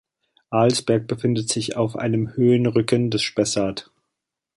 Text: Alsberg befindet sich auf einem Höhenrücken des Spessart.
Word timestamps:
Alsberg 0.49 1.05
befindet 1.07 1.49
sich 1.49 1.75
auf 1.77 1.95
einem 1.95 2.35
Höhenrücken 2.35 3.11
des 3.11 3.21
Spessart. 3.21 3.91